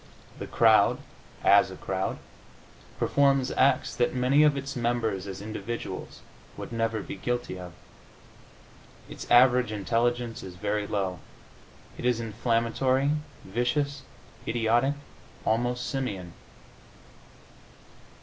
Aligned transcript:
The 0.39 0.47
crowd, 0.47 0.97
as 1.43 1.69
a 1.69 1.75
crowd, 1.75 2.17
performs 2.97 3.51
acts 3.51 3.95
that 3.95 4.15
many 4.15 4.41
of 4.41 4.57
its 4.57 4.75
members, 4.75 5.27
as 5.27 5.43
individuals, 5.43 6.21
would 6.57 6.71
never 6.71 7.03
be 7.03 7.13
guilty 7.15 7.59
of. 7.59 7.71
Its 9.07 9.29
average 9.29 9.71
intelligence 9.71 10.41
is 10.41 10.55
very 10.55 10.87
low; 10.87 11.19
it 11.99 12.05
is 12.05 12.19
inflammatory, 12.19 13.11
vicious, 13.45 14.01
idiotic, 14.47 14.95
almost 15.45 15.85
simian. 15.87 16.33